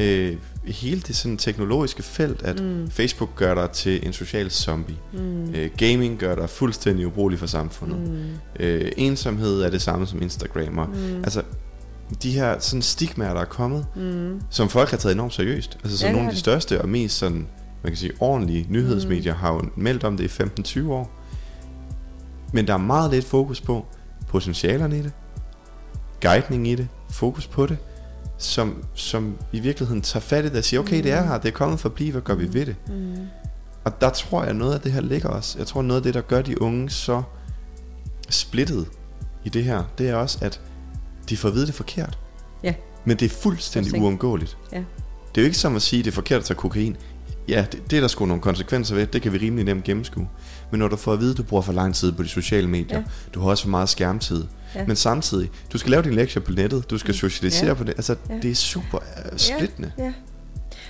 Øh, 0.00 0.36
hele 0.64 1.00
det 1.00 1.16
sådan 1.16 1.36
teknologiske 1.36 2.02
felt, 2.02 2.42
at 2.42 2.60
mm. 2.60 2.90
Facebook 2.90 3.34
gør 3.36 3.54
dig 3.54 3.70
til 3.70 4.06
en 4.06 4.12
social 4.12 4.50
zombie. 4.50 4.96
Mm. 5.12 5.54
Øh, 5.54 5.70
gaming 5.76 6.18
gør 6.18 6.34
dig 6.34 6.50
fuldstændig 6.50 7.06
ubrugelig 7.06 7.38
for 7.38 7.46
samfundet. 7.46 7.98
Mm. 7.98 8.64
Øh, 8.64 8.92
ensomhed 8.96 9.62
er 9.62 9.70
det 9.70 9.82
samme 9.82 10.06
som 10.06 10.22
Instagram. 10.22 10.72
Mm. 10.72 11.16
Altså, 11.24 11.42
de 12.22 12.32
her 12.32 12.58
sådan 12.58 12.82
stigmaer, 12.82 13.34
der 13.34 13.40
er 13.40 13.44
kommet, 13.44 13.86
mm. 13.96 14.40
som 14.50 14.68
folk 14.68 14.90
har 14.90 14.96
taget 14.96 15.14
enormt 15.14 15.34
seriøst. 15.34 15.78
Altså, 15.82 15.98
så 15.98 16.06
Ja, 16.06 16.12
nogle 16.12 16.28
af 16.28 16.34
de 16.34 16.40
største 16.40 16.80
og 16.80 16.88
mest 16.88 17.18
sådan, 17.18 17.46
man 17.82 17.92
kan 17.92 17.96
sige, 17.96 18.12
ordentlige 18.20 18.66
nyhedsmedier 18.70 19.34
mm. 19.34 19.40
har 19.40 19.52
jo 19.52 19.62
meldt 19.76 20.04
om 20.04 20.16
det 20.16 20.24
i 20.24 20.42
15-20 20.82 20.90
år. 20.90 21.10
Men 22.52 22.66
der 22.66 22.72
er 22.72 22.78
meget 22.78 23.10
lidt 23.10 23.24
fokus 23.24 23.60
på 23.60 23.86
potentialerne 24.28 24.98
i 24.98 25.02
det, 25.02 25.12
guidning 26.22 26.68
i 26.68 26.74
det, 26.74 26.88
fokus 27.10 27.46
på 27.46 27.66
det, 27.66 27.78
som, 28.38 28.84
som 28.94 29.36
i 29.52 29.60
virkeligheden 29.60 30.02
tager 30.02 30.20
fat 30.20 30.44
i 30.44 30.48
det 30.48 30.56
og 30.56 30.64
siger, 30.64 30.80
okay, 30.80 31.02
det 31.02 31.12
er 31.12 31.22
her, 31.22 31.38
det 31.38 31.48
er 31.48 31.52
kommet 31.52 31.80
for 31.80 31.88
at 31.88 31.94
blive, 31.94 32.12
hvad 32.12 32.22
gør 32.22 32.34
vi 32.34 32.54
ved 32.54 32.66
det? 32.66 32.76
Mm. 32.88 33.16
Og 33.84 34.00
der 34.00 34.10
tror 34.10 34.44
jeg, 34.44 34.54
noget 34.54 34.74
af 34.74 34.80
det 34.80 34.92
her 34.92 35.00
ligger 35.00 35.28
også. 35.28 35.58
Jeg 35.58 35.66
tror, 35.66 35.82
noget 35.82 36.00
af 36.00 36.02
det, 36.02 36.14
der 36.14 36.20
gør 36.20 36.42
de 36.42 36.62
unge 36.62 36.90
så 36.90 37.22
splittet 38.28 38.86
i 39.44 39.48
det 39.48 39.64
her, 39.64 39.84
det 39.98 40.08
er 40.08 40.14
også, 40.14 40.38
at 40.40 40.60
de 41.30 41.36
får 41.36 41.48
at 41.48 41.54
vide 41.54 41.66
det 41.66 41.74
forkert. 41.74 42.18
Ja. 42.62 42.74
Men 43.04 43.16
det 43.16 43.26
er 43.26 43.28
fuldstændig 43.36 43.90
Fuldstændig. 43.90 44.02
uundgåeligt. 44.06 44.56
Ja. 44.72 44.76
Det 45.34 45.38
er 45.38 45.42
jo 45.42 45.44
ikke 45.44 45.58
som 45.58 45.76
at 45.76 45.82
sige, 45.82 46.00
at 46.00 46.04
det 46.04 46.10
er 46.10 46.14
forkert 46.14 46.38
at 46.38 46.44
tage 46.44 46.56
kokain. 46.56 46.96
Ja, 47.48 47.66
det, 47.72 47.90
det 47.90 47.96
er 47.96 48.00
der 48.00 48.08
sgu 48.08 48.26
nogle 48.26 48.42
konsekvenser 48.42 48.94
ved. 48.94 49.06
Det 49.06 49.22
kan 49.22 49.32
vi 49.32 49.38
rimelig 49.38 49.64
nemt 49.64 49.84
gennemskue. 49.84 50.28
Men 50.70 50.78
når 50.78 50.88
du 50.88 50.96
får 50.96 51.12
at 51.12 51.20
vide, 51.20 51.30
at 51.30 51.36
du 51.36 51.42
bruger 51.42 51.62
for 51.62 51.72
lang 51.72 51.94
tid 51.94 52.12
på 52.12 52.22
de 52.22 52.28
sociale 52.28 52.68
medier, 52.68 52.98
Ja. 52.98 53.04
du 53.34 53.40
har 53.40 53.50
også 53.50 53.62
for 53.64 53.70
meget 53.70 53.88
skærmtid. 53.88 54.44
Ja. 54.74 54.86
Men 54.86 54.96
samtidig, 54.96 55.50
du 55.72 55.78
skal 55.78 55.90
lave 55.90 56.02
din 56.02 56.14
lektier 56.14 56.42
på 56.42 56.52
nettet, 56.52 56.90
du 56.90 56.98
skal 56.98 57.14
socialisere 57.14 57.68
Ja. 57.68 57.74
på 57.74 57.84
det. 57.84 57.90
Altså, 57.90 58.16
Ja. 58.30 58.34
det 58.42 58.50
er 58.50 58.54
super 58.54 58.98
uh, 58.98 59.36
splittende. 59.36 59.92
Ja, 59.98 60.04
ja. 60.04 60.12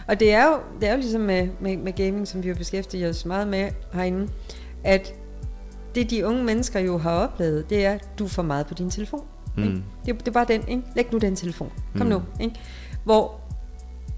Og 0.09 0.21
det 0.21 0.33
er 0.33 0.45
jo, 0.47 0.53
det 0.81 0.89
er 0.89 0.93
jo 0.93 0.99
ligesom 1.01 1.21
med, 1.21 1.49
med, 1.61 1.77
med 1.77 1.93
gaming, 1.93 2.29
som 2.29 2.43
vi 2.43 2.49
har 2.49 2.55
beskæftiget 2.55 3.11
os 3.11 3.25
meget 3.25 3.49
med 3.49 3.69
herinde, 3.93 4.29
at 4.85 5.13
det 5.95 6.11
de 6.11 6.27
unge 6.27 6.45
mennesker 6.45 6.81
jo 6.81 6.99
har 6.99 7.11
oplevet, 7.11 7.71
det 7.71 7.85
er, 7.85 7.93
at 7.93 8.19
du 8.19 8.25
er 8.25 8.29
for 8.29 8.43
meget 8.43 8.67
på 8.67 8.75
din 8.75 8.91
telefon. 8.91 9.25
Mm. 9.59 9.65
Ikke? 9.65 9.83
Det, 10.07 10.19
det 10.19 10.29
er 10.29 10.33
bare 10.33 10.47
den, 10.49 10.69
ikke? 10.69 10.83
Læg 10.97 11.13
nu 11.13 11.19
den 11.19 11.37
telefon. 11.37 11.73
Kom 11.97 12.07
mm. 12.07 12.13
nu. 12.13 12.23
Ikke? 12.41 12.61
Hvor 13.05 13.41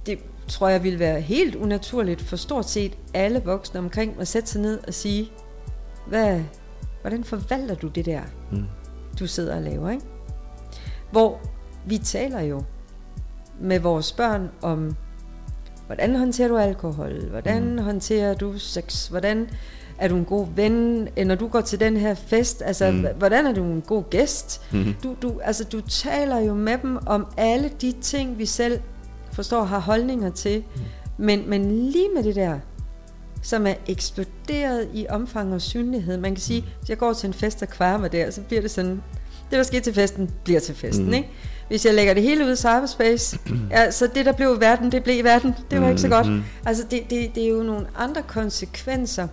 det 0.06 0.18
tror 0.48 0.68
jeg 0.68 0.82
ville 0.82 0.98
være 0.98 1.20
helt 1.20 1.54
unaturligt 1.54 2.22
for 2.22 2.36
stort 2.36 2.68
set 2.68 2.98
alle 3.14 3.42
voksne 3.44 3.80
omkring 3.80 4.20
at 4.20 4.28
sætte 4.28 4.48
sig 4.48 4.60
ned 4.60 4.78
og 4.86 4.94
sige, 4.94 5.30
hvad, 6.06 6.40
hvordan 7.00 7.24
forvalter 7.24 7.74
du 7.74 7.88
det 7.88 8.06
der, 8.06 8.20
mm. 8.52 8.64
du 9.18 9.26
sidder 9.26 9.56
og 9.56 9.62
laver, 9.62 9.90
ikke? 9.90 10.04
Hvor 11.10 11.40
vi 11.86 11.98
taler 11.98 12.40
jo 12.40 12.62
med 13.60 13.80
vores 13.80 14.12
børn 14.12 14.50
om, 14.62 14.96
hvordan 15.86 16.16
håndterer 16.16 16.48
du 16.48 16.56
alkohol, 16.56 17.24
hvordan 17.30 17.72
mm. 17.72 17.78
håndterer 17.78 18.34
du 18.34 18.58
sex, 18.58 19.06
hvordan 19.06 19.50
er 20.00 20.08
du 20.08 20.16
en 20.16 20.24
god 20.24 20.46
ven, 20.56 21.08
Eh, 21.16 21.26
når 21.26 21.34
du 21.34 21.48
går 21.48 21.60
til 21.60 21.80
den 21.80 21.96
her 21.96 22.14
fest, 22.14 22.62
altså 22.64 22.90
mm. 22.90 23.06
hvordan 23.18 23.46
er 23.46 23.52
du 23.52 23.64
en 23.64 23.80
god 23.80 24.02
gæst? 24.10 24.62
Mm. 24.72 24.94
Du, 25.02 25.16
du, 25.22 25.40
altså, 25.44 25.64
du 25.64 25.80
taler 25.80 26.38
jo 26.38 26.54
med 26.54 26.78
dem 26.82 26.98
om 27.06 27.26
alle 27.36 27.70
de 27.80 27.92
ting, 28.00 28.38
vi 28.38 28.46
selv 28.46 28.80
forstår 29.32 29.64
har 29.64 29.78
holdninger 29.78 30.30
til, 30.30 30.64
mm. 30.76 30.82
men, 31.24 31.50
men 31.50 31.90
lige 31.90 32.08
med 32.14 32.22
det 32.22 32.34
der, 32.34 32.58
som 33.42 33.66
er 33.66 33.74
eksploderet 33.88 34.88
i 34.94 35.06
omfang 35.08 35.54
og 35.54 35.60
synlighed. 35.60 36.16
Man 36.16 36.34
kan 36.34 36.42
sige, 36.42 36.64
hvis 36.78 36.90
jeg 36.90 36.98
går 36.98 37.12
til 37.12 37.26
en 37.26 37.34
fest 37.34 37.62
og 37.62 37.68
kvarer 37.68 37.98
mig 37.98 38.12
der, 38.12 38.30
så 38.30 38.40
bliver 38.40 38.62
det 38.62 38.70
sådan, 38.70 39.02
det 39.50 39.58
der 39.58 39.62
sker 39.62 39.80
til 39.80 39.94
festen, 39.94 40.30
bliver 40.44 40.60
til 40.60 40.74
festen, 40.74 41.06
mm. 41.06 41.12
ikke? 41.12 41.28
Hvis 41.68 41.86
jeg 41.86 41.94
lægger 41.94 42.14
det 42.14 42.22
hele 42.22 42.46
ud 42.46 42.52
i 42.52 42.56
cyberspace, 42.56 43.38
ja, 43.70 43.90
så 43.90 44.08
det 44.14 44.26
der 44.26 44.32
blev 44.32 44.56
i 44.56 44.60
verden, 44.60 44.92
det 44.92 45.04
blev 45.04 45.18
i 45.18 45.22
verden. 45.22 45.54
Det 45.70 45.80
var 45.80 45.88
ikke 45.88 46.00
så 46.00 46.08
godt. 46.08 46.26
Altså 46.66 46.84
det, 46.90 47.10
det, 47.10 47.30
det 47.34 47.44
er 47.44 47.48
jo 47.48 47.62
nogle 47.62 47.86
andre 47.96 48.22
konsekvenser. 48.22 49.28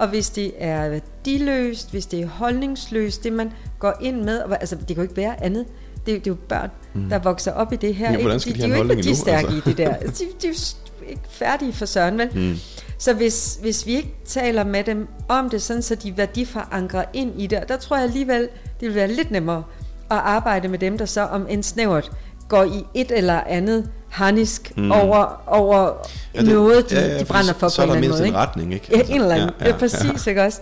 Og 0.00 0.08
hvis 0.08 0.30
det 0.30 0.52
er 0.58 0.88
værdiløst, 0.88 1.90
hvis 1.90 2.06
det 2.06 2.20
er 2.20 2.26
holdningsløst, 2.26 3.24
det 3.24 3.32
man 3.32 3.52
går 3.78 3.94
ind 4.00 4.22
med, 4.22 4.38
og, 4.38 4.52
altså 4.60 4.76
det 4.76 4.86
kan 4.86 4.96
jo 4.96 5.02
ikke 5.02 5.16
være 5.16 5.44
andet. 5.44 5.66
Det, 6.06 6.14
er- 6.14 6.18
det 6.18 6.26
er 6.26 6.30
jo 6.30 6.36
børn, 6.48 6.70
mm. 6.94 7.08
der 7.08 7.18
vokser 7.18 7.52
op 7.52 7.72
i 7.72 7.76
det 7.76 7.94
her. 7.94 8.12
Ja, 8.12 8.16
ikke? 8.18 8.32
de 8.32 8.38
de, 8.38 8.60
have 8.60 8.72
er 8.72 8.76
jo 8.76 8.82
ikke 8.82 8.88
værdistærke 8.96 9.48
altså? 9.48 9.56
i 9.56 9.60
det 9.72 9.78
der. 9.78 9.96
De, 10.18 10.24
de 10.42 10.46
er 10.48 10.52
jo 10.52 11.08
ikke 11.08 11.22
færdige 11.30 11.72
for 11.72 11.86
søren, 11.86 12.18
vel? 12.18 12.28
Mm. 12.34 12.54
Så 12.98 13.12
hvis, 13.14 13.58
hvis 13.62 13.86
vi 13.86 13.96
ikke 13.96 14.14
taler 14.24 14.64
med 14.64 14.84
dem 14.84 15.08
om 15.28 15.50
det, 15.50 15.62
sådan 15.62 15.82
så 15.82 15.94
de 15.94 16.16
værdiforankrer 16.16 17.04
ind 17.12 17.40
i 17.42 17.46
det, 17.46 17.58
og 17.58 17.68
der 17.68 17.76
tror 17.76 17.96
jeg 17.96 18.04
alligevel, 18.04 18.40
det 18.80 18.88
vil 18.88 18.94
være 18.94 19.08
lidt 19.12 19.30
nemmere 19.30 19.62
at 20.10 20.16
arbejde 20.16 20.68
med 20.68 20.78
dem, 20.78 20.98
der 20.98 21.04
så 21.04 21.20
om 21.22 21.46
en 21.50 21.62
snævert 21.62 22.10
går 22.48 22.64
i 22.64 22.84
et 22.94 23.10
eller 23.10 23.40
andet 23.40 23.90
harnisk 24.10 24.72
mm. 24.76 24.92
over, 24.92 25.42
over 25.46 26.08
ja, 26.34 26.40
det, 26.40 26.48
noget, 26.48 26.90
de, 26.90 26.94
ja, 26.94 27.06
ja, 27.06 27.18
de 27.18 27.24
brænder 27.24 27.52
for 27.52 27.68
så, 27.68 27.82
på 27.82 27.82
så 27.82 27.82
en 27.82 27.88
er 27.88 27.92
der 27.94 27.94
eller 27.94 27.96
anden 27.96 28.00
mindst 28.00 28.18
måde. 28.18 28.22
en 28.22 28.26
ikke? 28.26 28.38
retning, 28.38 28.74
ikke? 28.74 28.86
Ja, 28.90 29.14
en 29.14 29.20
eller 29.22 29.34
anden. 29.34 29.50
Ja, 29.60 29.64
ja, 29.66 29.70
ja, 29.72 29.76
præcis, 29.78 30.26
ja. 30.26 30.30
ikke 30.30 30.42
også? 30.44 30.60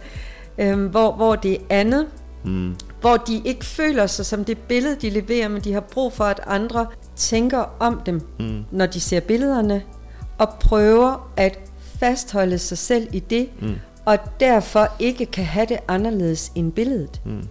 øhm, 0.59 0.87
hvor, 0.87 1.13
hvor 1.13 1.37
det 1.37 1.53
er 1.55 1.59
andet, 1.71 2.07
Mm. 2.45 2.75
hvor 3.01 3.17
de 3.17 3.43
ikke 3.45 3.65
føler 3.67 4.07
sig 4.07 4.27
som 4.27 4.45
det 4.45 4.59
billede, 4.59 4.97
de 5.03 5.11
leverer, 5.11 5.49
men 5.49 5.63
de 5.65 5.73
har 5.73 5.81
brug 5.81 6.13
for, 6.13 6.25
at 6.25 6.41
andre 6.47 6.87
tænker 7.17 7.65
om 7.81 8.01
dem, 8.07 8.21
Mm. 8.39 8.65
når 8.71 8.87
de 8.87 9.01
ser 9.01 9.21
billederne, 9.21 9.83
og 10.39 10.49
prøver 10.61 11.31
at 11.37 11.59
fastholde 12.01 12.59
sig 12.59 12.79
selv 12.79 13.09
i 13.13 13.19
det, 13.21 13.49
Mm. 13.61 13.75
og 14.05 14.19
derfor 14.41 14.89
ikke 14.99 15.27
kan 15.27 15.45
have 15.45 15.67
det 15.69 15.77
anderledes 15.89 16.53
end 16.55 16.73
billedet. 16.73 17.21
Mm. 17.25 17.43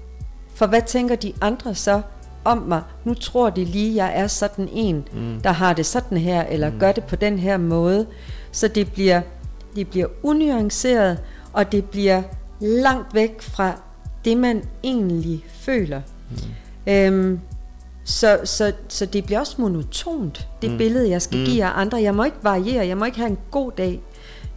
For 0.55 0.65
hvad 0.67 0.81
tænker 0.81 1.15
de 1.15 1.33
andre 1.41 1.75
så 1.75 2.01
om 2.43 2.57
mig? 2.57 2.81
Nu 3.03 3.13
tror 3.13 3.49
de 3.49 3.65
lige, 3.65 3.95
jeg 3.95 4.11
er 4.15 4.27
sådan 4.27 4.69
en, 4.73 5.07
Mm. 5.13 5.41
der 5.41 5.51
har 5.51 5.73
det 5.73 5.85
sådan 5.85 6.17
her, 6.17 6.43
eller 6.43 6.71
gør 6.79 6.91
det 6.91 7.03
på 7.03 7.15
den 7.15 7.39
her 7.39 7.57
måde. 7.57 8.05
Så 8.51 8.67
det 8.67 8.91
bliver, 8.91 9.21
det 9.75 9.87
bliver 9.87 10.07
unuanceret, 10.23 11.19
og 11.53 11.71
det 11.71 11.85
bliver 11.85 12.21
langt 12.59 13.13
væk 13.13 13.41
fra 13.41 13.73
det, 14.25 14.37
man 14.37 14.63
egentlig 14.83 15.45
føler. 15.49 16.01
Mm. 16.29 16.93
Øhm, 16.93 17.39
så, 18.03 18.39
så, 18.43 18.71
så 18.87 19.05
det 19.05 19.25
bliver 19.25 19.39
også 19.39 19.55
monotont, 19.57 20.47
det 20.61 20.71
mm. 20.71 20.77
billede, 20.77 21.09
jeg 21.09 21.21
skal 21.21 21.39
mm. 21.39 21.45
give 21.45 21.63
af 21.65 21.71
andre. 21.75 22.01
Jeg 22.01 22.15
må 22.15 22.23
ikke 22.23 22.37
variere, 22.43 22.87
jeg 22.87 22.97
må 22.97 23.05
ikke 23.05 23.17
have 23.17 23.29
en 23.29 23.37
god 23.51 23.71
dag. 23.77 24.01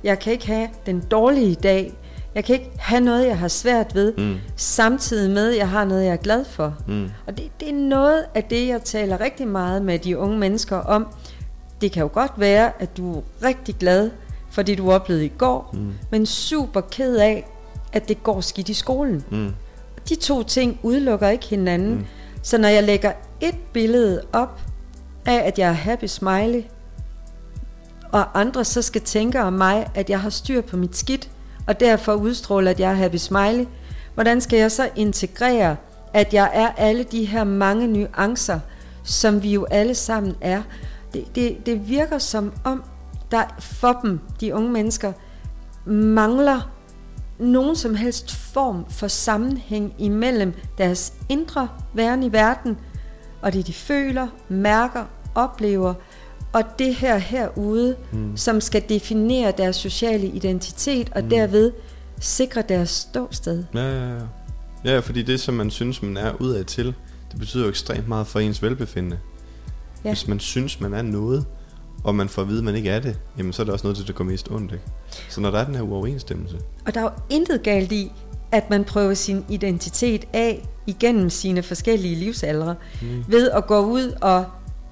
Jeg 0.04 0.18
kan 0.18 0.32
ikke 0.32 0.46
have 0.46 0.68
den 0.86 1.00
dårlige 1.10 1.54
dag. 1.54 1.92
Jeg 2.34 2.44
kan 2.44 2.54
ikke 2.54 2.70
have 2.78 3.00
noget, 3.00 3.26
jeg 3.26 3.38
har 3.38 3.48
svært 3.48 3.94
ved, 3.94 4.14
Mm. 4.16 4.36
samtidig 4.56 5.30
med, 5.30 5.50
at 5.50 5.56
jeg 5.56 5.68
har 5.68 5.84
noget, 5.84 6.04
jeg 6.04 6.12
er 6.12 6.16
glad 6.16 6.44
for. 6.44 6.74
Mm. 6.86 7.10
Og 7.26 7.36
det, 7.36 7.50
det 7.60 7.68
er 7.68 7.72
noget 7.74 8.24
af 8.34 8.44
det, 8.44 8.68
jeg 8.68 8.82
taler 8.82 9.20
rigtig 9.20 9.48
meget 9.48 9.82
med 9.82 9.98
de 9.98 10.18
unge 10.18 10.38
mennesker 10.38 10.76
om. 10.76 11.06
Det 11.80 11.92
kan 11.92 12.02
jo 12.02 12.10
godt 12.12 12.32
være, 12.36 12.72
at 12.82 12.96
du 12.96 13.16
er 13.16 13.22
rigtig 13.44 13.74
glad 13.76 14.10
for 14.50 14.62
det, 14.62 14.78
du 14.78 14.92
oplevede 14.92 15.24
i 15.24 15.32
går, 15.38 15.70
mm. 15.72 15.92
men 16.10 16.26
super 16.26 16.80
ked 16.80 17.16
af, 17.16 17.46
at 17.92 18.08
det 18.08 18.22
går 18.22 18.40
skidt 18.40 18.68
i 18.68 18.74
skolen. 18.74 19.24
Mm. 19.30 19.54
De 20.08 20.14
to 20.14 20.42
ting 20.42 20.78
udelukker 20.82 21.28
ikke 21.28 21.46
hinanden. 21.46 21.94
Mm. 21.94 22.06
Så 22.42 22.58
når 22.58 22.68
jeg 22.68 22.82
lægger 22.84 23.12
et 23.40 23.54
billede 23.72 24.22
op 24.32 24.60
af, 25.26 25.34
at 25.46 25.58
jeg 25.58 25.68
er 25.68 25.72
happy 25.72 26.04
smiley, 26.04 26.62
og 28.12 28.40
andre 28.40 28.64
så 28.64 28.82
skal 28.82 29.00
tænke 29.00 29.40
om 29.42 29.52
mig, 29.52 29.90
at 29.94 30.10
jeg 30.10 30.20
har 30.20 30.30
styr 30.30 30.60
på 30.60 30.76
mit 30.76 30.96
skidt, 30.96 31.30
og 31.70 31.80
derfor 31.80 32.14
udstråler, 32.14 32.70
at 32.70 32.80
jeg 32.80 32.90
er 32.90 32.94
happy 32.94 33.16
smiley, 33.16 33.66
hvordan 34.14 34.40
skal 34.40 34.58
jeg 34.58 34.72
så 34.72 34.88
integrere, 34.96 35.76
at 36.14 36.34
jeg 36.34 36.50
er 36.54 36.68
alle 36.68 37.02
de 37.02 37.24
her 37.24 37.44
mange 37.44 37.86
nuancer, 37.86 38.60
som 39.04 39.42
vi 39.42 39.52
jo 39.52 39.64
alle 39.64 39.94
sammen 39.94 40.36
er. 40.40 40.62
Det, 41.14 41.34
det, 41.34 41.66
det 41.66 41.88
virker 41.88 42.18
som 42.18 42.52
om, 42.64 42.82
der 43.30 43.44
for 43.58 44.00
dem, 44.02 44.20
de 44.40 44.54
unge 44.54 44.70
mennesker, 44.70 45.12
mangler 45.86 46.70
nogen 47.38 47.76
som 47.76 47.94
helst 47.94 48.36
form 48.36 48.84
for 48.90 49.08
sammenhæng 49.08 49.94
imellem 49.98 50.54
deres 50.78 51.12
indre 51.28 51.68
væren 51.94 52.22
i 52.22 52.32
verden, 52.32 52.78
og 53.42 53.52
det 53.52 53.66
de 53.66 53.72
føler, 53.72 54.28
mærker, 54.48 55.04
oplever, 55.34 55.94
og 56.52 56.62
det 56.78 56.94
her 56.94 57.18
herude, 57.18 57.96
mm. 58.12 58.36
som 58.36 58.60
skal 58.60 58.82
definere 58.88 59.52
deres 59.58 59.76
sociale 59.76 60.26
identitet, 60.26 61.10
og 61.14 61.22
mm. 61.22 61.30
derved 61.30 61.72
sikre 62.20 62.62
deres 62.68 62.90
ståsted. 62.90 63.64
Ja, 63.74 63.80
ja, 63.80 64.14
ja. 64.14 64.20
Ja, 64.84 64.98
fordi 64.98 65.22
det, 65.22 65.40
som 65.40 65.54
man 65.54 65.70
synes, 65.70 66.02
man 66.02 66.16
er 66.16 66.32
udad 66.40 66.64
til, 66.64 66.86
det 67.30 67.38
betyder 67.38 67.64
jo 67.64 67.70
ekstremt 67.70 68.08
meget 68.08 68.26
for 68.26 68.40
ens 68.40 68.62
velbefindende. 68.62 69.18
Ja. 70.04 70.10
Hvis 70.10 70.28
man 70.28 70.40
synes, 70.40 70.80
man 70.80 70.94
er 70.94 71.02
noget, 71.02 71.46
og 72.04 72.14
man 72.14 72.28
får 72.28 72.42
at 72.42 72.48
vide, 72.48 72.58
at 72.58 72.64
man 72.64 72.74
ikke 72.74 72.90
er 72.90 73.00
det, 73.00 73.18
jamen 73.38 73.52
så 73.52 73.62
er 73.62 73.64
det 73.64 73.72
også 73.72 73.86
noget 73.86 73.96
til, 73.96 74.06
det 74.06 74.14
går 74.14 74.24
mest 74.24 74.50
ondt, 74.50 74.72
ikke? 74.72 74.84
Så 75.28 75.40
når 75.40 75.50
der 75.50 75.58
er 75.58 75.64
den 75.64 75.74
her 75.74 75.82
uoverensstemmelse, 75.82 76.56
Og 76.86 76.94
der 76.94 77.00
er 77.00 77.04
jo 77.04 77.10
intet 77.30 77.62
galt 77.62 77.92
i, 77.92 78.12
at 78.52 78.70
man 78.70 78.84
prøver 78.84 79.14
sin 79.14 79.44
identitet 79.48 80.24
af 80.32 80.68
igennem 80.86 81.30
sine 81.30 81.62
forskellige 81.62 82.14
livsaldre, 82.14 82.74
mm. 83.02 83.24
ved 83.28 83.50
at 83.50 83.66
gå 83.66 83.80
ud 83.80 84.14
og 84.20 84.44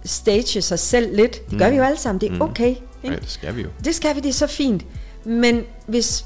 stage 0.08 0.62
sig 0.62 0.78
selv 0.78 1.16
lidt. 1.16 1.50
Det 1.50 1.58
gør 1.58 1.66
Mm. 1.66 1.72
vi 1.72 1.76
jo 1.76 1.82
alle 1.82 1.98
sammen, 1.98 2.20
det 2.20 2.28
er 2.28 2.34
Mm. 2.34 2.42
okay. 2.42 2.74
ja, 3.04 3.10
Ikke? 3.10 3.16
det 3.20 3.30
skal 3.30 3.56
vi 3.56 3.62
jo. 3.62 3.68
Det 3.84 3.94
skal 3.94 4.14
vi, 4.16 4.20
det 4.20 4.28
er 4.28 4.32
så 4.32 4.46
fint. 4.46 4.86
Men 5.24 5.62
hvis 5.86 6.24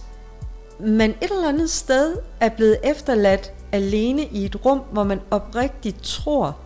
man 0.81 1.11
et 1.11 1.31
eller 1.31 1.49
andet 1.49 1.71
sted 1.71 2.17
er 2.41 2.49
blevet 2.49 2.77
efterladt 2.85 3.53
alene 3.73 4.25
i 4.27 4.45
et 4.45 4.65
rum, 4.65 4.81
hvor 4.93 5.05
man 5.05 5.21
oprigtigt 5.31 6.03
tror, 6.03 6.57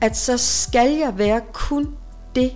at 0.00 0.16
så 0.16 0.36
skal 0.38 0.90
jeg 0.98 1.18
være 1.18 1.40
kun 1.52 1.88
det 2.34 2.52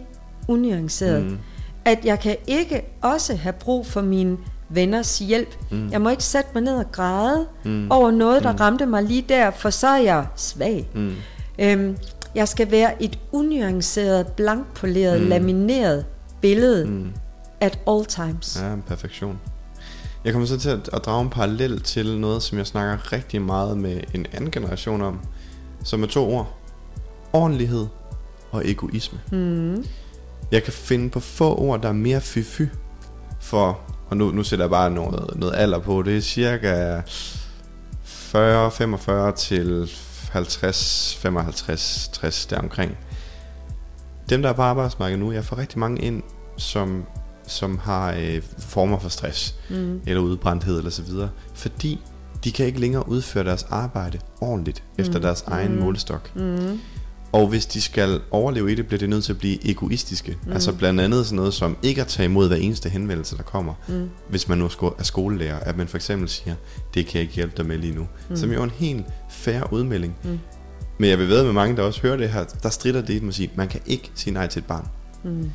unuanceret. 0.48 1.22
Mm. 1.22 1.28
Mm. 1.30 1.38
At 1.84 2.04
jeg 2.04 2.20
kan 2.20 2.36
ikke 2.46 2.82
også 3.02 3.36
have 3.36 3.52
brug 3.52 3.86
for 3.86 4.00
mine 4.00 4.36
venners 4.68 5.18
hjælp. 5.18 5.56
Mm. 5.70 5.76
Mm. 5.78 5.90
Jeg 5.90 6.00
må 6.00 6.08
ikke 6.08 6.24
sætte 6.24 6.50
mig 6.54 6.62
ned 6.62 6.76
og 6.76 6.92
græde 6.92 7.46
Mm. 7.64 7.70
mm. 7.70 7.86
over 7.90 8.10
noget, 8.10 8.42
der 8.42 8.52
mm. 8.52 8.58
ramte 8.58 8.86
mig 8.86 9.02
lige 9.02 9.24
der, 9.28 9.50
for 9.50 9.70
så 9.70 9.86
er 9.88 9.96
jeg 10.02 10.26
svag. 10.36 10.88
Mm. 10.94 11.14
Øhm, 11.58 11.96
jeg 12.34 12.48
skal 12.48 12.70
være 12.70 13.02
et 13.02 13.18
unuanceret, 13.32 14.26
blankpoleret, 14.26 15.20
Mm. 15.20 15.28
lamineret 15.28 16.04
billede 16.40 16.86
Mm. 16.86 17.12
at 17.60 17.78
all 17.88 18.04
times. 18.06 18.58
Ja, 18.62 18.74
perfektion. 18.86 19.40
Jeg 20.24 20.32
kommer 20.32 20.48
så 20.48 20.58
til 20.58 20.68
at, 20.70 20.90
at 20.92 21.04
drage 21.04 21.22
en 21.22 21.30
parallel 21.30 21.80
til 21.80 22.18
noget, 22.18 22.42
som 22.42 22.58
jeg 22.58 22.66
snakker 22.66 23.12
rigtig 23.12 23.42
meget 23.42 23.78
med 23.78 24.00
en 24.14 24.26
anden 24.32 24.50
generation 24.50 25.02
om, 25.02 25.20
som 25.84 26.02
er 26.02 26.06
to 26.06 26.34
ord. 26.34 26.58
Ordentlighed 27.32 27.86
og 28.50 28.68
egoisme. 28.70 29.18
Mm. 29.32 29.84
Jeg 30.52 30.62
kan 30.62 30.72
finde 30.72 31.10
på 31.10 31.20
få 31.20 31.58
ord, 31.58 31.82
der 31.82 31.88
er 31.88 31.92
mere 31.92 32.18
fy-fy 32.20 32.62
for, 33.40 33.80
og 34.10 34.16
nu, 34.16 34.30
nu 34.30 34.42
sætter 34.42 34.64
jeg 34.64 34.70
bare 34.70 34.90
noget, 34.90 35.36
noget 35.36 35.54
alder 35.56 35.78
på, 35.78 36.02
det 36.02 36.16
er 36.16 36.20
cirka 36.20 37.00
40, 38.04 38.70
45 38.70 39.32
til 39.32 39.90
50, 40.32 41.16
55, 41.20 42.08
60 42.12 42.46
deromkring. 42.46 42.96
Dem, 44.30 44.42
der 44.42 44.48
er 44.48 44.52
på 44.52 44.62
arbejdsmarkedet 44.62 45.20
nu, 45.20 45.32
jeg 45.32 45.44
får 45.44 45.58
rigtig 45.58 45.78
mange 45.78 46.02
ind, 46.02 46.22
som, 46.56 47.04
som 47.46 47.78
har 47.78 48.12
øh, 48.20 48.42
former 48.58 48.98
for 48.98 49.08
stress, 49.08 49.54
Mm. 49.70 50.00
eller 50.06 50.22
udbrændthed 50.22 50.78
eller 50.78 50.90
så 50.90 51.02
videre, 51.02 51.30
fordi 51.54 52.00
de 52.44 52.52
kan 52.52 52.66
ikke 52.66 52.80
længere 52.80 53.08
udføre 53.08 53.44
deres 53.44 53.62
arbejde 53.70 54.18
ordentligt 54.40 54.82
efter 54.98 55.18
deres 55.18 55.42
egen 55.46 55.80
målestok. 55.80 56.36
Mm. 56.36 56.80
Og 57.32 57.46
hvis 57.46 57.66
de 57.66 57.80
skal 57.80 58.20
overleve 58.30 58.72
i 58.72 58.74
det, 58.74 58.86
bliver 58.86 58.98
de 58.98 59.06
nødt 59.06 59.24
til 59.24 59.32
at 59.32 59.38
blive 59.38 59.70
egoistiske. 59.70 60.38
Mm. 60.46 60.52
Altså 60.52 60.72
blandt 60.72 61.00
andet 61.00 61.26
sådan 61.26 61.36
noget 61.36 61.54
som 61.54 61.76
ikke 61.82 62.00
at 62.00 62.06
tage 62.06 62.24
imod 62.24 62.48
hver 62.48 62.56
eneste 62.56 62.88
henvendelse, 62.88 63.36
der 63.36 63.42
kommer. 63.42 63.74
Mm. 63.88 64.08
Hvis 64.28 64.48
man 64.48 64.58
nu 64.58 64.64
er 64.64 64.68
sko- 64.68 64.94
er 64.98 65.02
skolelærer, 65.02 65.60
at 65.60 65.76
man 65.76 65.88
for 65.88 65.96
eksempel 65.96 66.28
siger, 66.28 66.54
det 66.94 67.06
kan 67.06 67.14
jeg 67.14 67.22
ikke 67.22 67.34
hjælpe 67.34 67.54
dig 67.56 67.66
med 67.66 67.78
lige 67.78 67.94
nu. 67.94 68.06
Mm. 68.30 68.36
Som 68.36 68.52
jo 68.52 68.60
er 68.60 68.64
en 68.64 68.70
helt 68.70 69.04
fair 69.30 69.72
udmelding. 69.72 70.16
Mm. 70.24 70.38
Men 70.98 71.10
jeg 71.10 71.18
vil 71.18 71.28
ved 71.28 71.44
med 71.44 71.52
mange, 71.52 71.76
der 71.76 71.82
også 71.82 72.02
hører 72.02 72.16
det 72.16 72.28
her, 72.30 72.44
der 72.62 72.68
strider 72.68 73.00
det 73.00 73.14
i 73.14 73.18
dem 73.18 73.28
at 73.28 73.34
sige, 73.34 73.50
man 73.54 73.68
kan 73.68 73.80
ikke 73.86 74.10
sige 74.14 74.34
nej 74.34 74.46
til 74.46 74.60
et 74.60 74.66
barn. 74.66 74.88
Mm. 75.24 75.50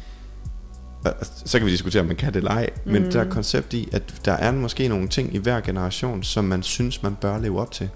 Og 1.06 1.14
Så 1.46 1.58
kan 1.60 1.66
vi 1.66 1.72
diskutere, 1.72 2.02
om 2.02 2.08
man 2.08 2.16
kan 2.16 2.28
det 2.34 2.36
eller 2.36 2.52
ej, 2.52 2.70
men 2.86 3.12
der 3.12 3.22
er 3.22 3.30
koncept 3.30 3.74
i, 3.74 3.90
at 3.92 4.22
der 4.26 4.32
er 4.34 4.52
måske 4.52 4.88
nogle 4.88 5.08
ting 5.08 5.36
i 5.36 5.38
hver 5.38 5.62
generation, 5.62 6.24
som 6.24 6.46
man 6.46 6.64
synes, 6.64 7.04
man 7.04 7.16
bør 7.16 7.38
leve 7.40 7.62
op 7.62 7.72
til. 7.72 7.90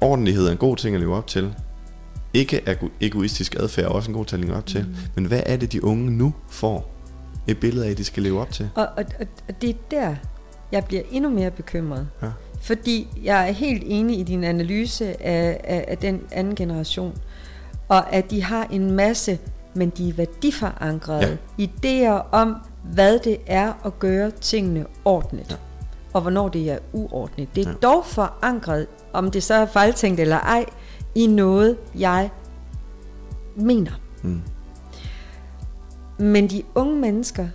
Ordentlighed 0.00 0.46
er 0.46 0.50
en 0.52 0.56
god 0.56 0.76
ting 0.76 0.94
at 0.94 1.00
leve 1.00 1.16
op 1.16 1.26
til. 1.26 1.54
Ikke 2.34 2.62
ego- 2.68 2.90
egoistisk 3.00 3.56
adfærd 3.60 3.84
er 3.84 3.88
også 3.88 4.10
en 4.10 4.16
god 4.16 4.26
leve 4.26 4.56
op 4.56 4.66
til. 4.66 4.86
Men 5.14 5.24
hvad 5.24 5.42
er 5.46 5.56
det, 5.56 5.72
de 5.72 5.84
unge 5.84 6.10
nu 6.10 6.34
får 6.48 6.90
et 7.46 7.58
billede 7.58 7.86
af, 7.86 7.96
de 7.96 8.04
skal 8.04 8.22
leve 8.22 8.40
op 8.40 8.50
til? 8.50 8.68
Og, 8.74 8.86
og, 8.96 9.04
og, 9.20 9.26
og 9.48 9.62
det 9.62 9.70
er 9.70 9.74
der, 9.90 10.14
jeg 10.72 10.84
bliver 10.84 11.02
endnu 11.10 11.30
mere 11.30 11.50
bekymret. 11.50 12.08
Ja. 12.22 12.26
Fordi 12.60 13.08
jeg 13.24 13.48
er 13.48 13.52
helt 13.52 13.82
enig 13.86 14.18
i 14.18 14.22
din 14.22 14.44
analyse 14.44 15.22
af, 15.22 15.60
af, 15.64 15.84
af 15.88 15.98
den 15.98 16.20
anden 16.32 16.54
generation. 16.54 17.18
Og 17.88 18.12
at 18.12 18.30
de 18.30 18.42
har 18.42 18.64
en 18.70 18.90
masse, 18.90 19.38
men 19.74 19.90
de 19.90 20.08
er 20.08 20.12
værdiforankrede. 20.12 21.38
Ja. 21.58 21.66
Idéer 21.66 22.28
om, 22.32 22.56
hvad 22.92 23.18
det 23.18 23.36
er 23.46 23.72
at 23.84 23.98
gøre 23.98 24.30
tingene 24.30 24.86
ordentligt. 25.04 25.50
Ja. 25.50 25.56
Og 26.12 26.20
hvornår 26.20 26.48
det 26.48 26.70
er 26.70 26.78
uordentligt. 26.92 27.54
Det 27.54 27.66
er 27.66 27.70
ja. 27.70 27.76
dog 27.82 28.06
forankret, 28.06 28.86
om 29.12 29.30
det 29.30 29.42
så 29.42 29.54
er 29.54 29.66
fejltænkt 29.66 30.20
eller 30.20 30.38
ej, 30.38 30.64
i 31.14 31.26
noget, 31.26 31.76
jeg 31.98 32.30
mener. 33.56 33.92
Mm. 34.22 34.40
Men 36.18 36.50
de 36.50 36.62
unge 36.74 36.96
mennesker 36.96 37.48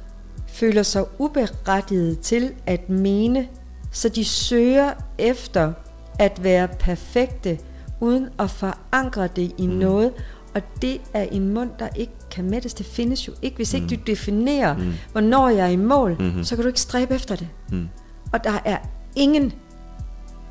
føler 0.47 0.83
sig 0.83 1.03
uberettiget 1.19 2.19
til 2.19 2.51
at 2.65 2.89
mene, 2.89 3.47
så 3.91 4.09
de 4.09 4.25
søger 4.25 4.91
efter 5.17 5.73
at 6.19 6.43
være 6.43 6.67
perfekte, 6.67 7.59
uden 7.99 8.29
at 8.39 8.49
forankre 8.51 9.27
det 9.27 9.51
i 9.57 9.67
mm. 9.67 9.73
noget. 9.73 10.11
Og 10.55 10.61
det 10.81 11.01
er 11.13 11.21
en 11.23 11.53
mund, 11.53 11.69
der 11.79 11.87
ikke 11.95 12.13
kan 12.31 12.49
mættes. 12.49 12.73
Det 12.73 12.85
findes 12.85 13.27
jo 13.27 13.33
ikke. 13.41 13.55
Hvis 13.55 13.73
ikke 13.73 13.87
du 13.87 13.95
definerer, 14.07 14.77
mm. 14.77 14.93
hvornår 15.11 15.49
jeg 15.49 15.65
er 15.65 15.69
i 15.71 15.75
mål, 15.75 16.15
Mhm. 16.19 16.43
så 16.43 16.55
kan 16.55 16.63
du 16.63 16.67
ikke 16.67 16.79
stræbe 16.81 17.15
efter 17.15 17.35
det. 17.35 17.47
Mm. 17.71 17.87
Og 18.33 18.43
der 18.43 18.59
er 18.65 18.77
ingen 19.15 19.53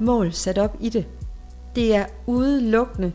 mål 0.00 0.32
sat 0.32 0.58
op 0.58 0.76
i 0.80 0.88
det. 0.88 1.06
Det 1.74 1.94
er 1.96 2.04
udelukkende 2.26 3.12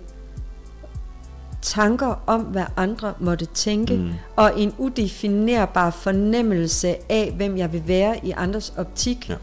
tanker 1.62 2.24
om, 2.28 2.42
hvad 2.42 2.64
andre 2.78 3.14
måtte 3.20 3.46
tænke, 3.46 3.98
Mm. 3.98 4.10
og 4.36 4.60
en 4.60 4.74
udefinerbar 4.78 5.90
fornemmelse 5.90 6.96
af, 7.12 7.34
hvem 7.38 7.58
jeg 7.58 7.74
vil 7.74 7.84
være 7.88 8.26
i 8.26 8.32
andres 8.32 8.74
optik, 8.78 9.30
Ja. 9.30 9.36